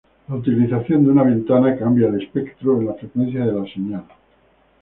[0.29, 4.05] La utilización de una ventana cambia el espectro en la frecuencia de la señal.